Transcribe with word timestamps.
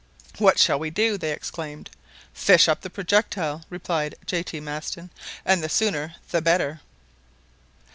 "What 0.39 0.57
shall 0.57 0.79
we 0.79 0.89
do?" 0.89 1.15
they 1.19 1.29
exclaimed. 1.31 1.91
"Fish 2.33 2.67
up 2.67 2.81
the 2.81 2.89
projectile," 2.89 3.61
replied 3.69 4.15
J. 4.25 4.41
T. 4.41 4.59
Maston, 4.59 5.11
"and 5.45 5.61
the 5.63 5.69
sooner 5.69 6.15
the 6.31 6.41
better." 6.41 6.81